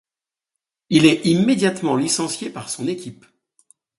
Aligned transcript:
Il 0.89 1.05
est 1.05 1.27
immédiatement 1.27 1.95
licencié 1.95 2.49
par 2.49 2.69
son 2.71 2.87
équipe. 2.87 3.23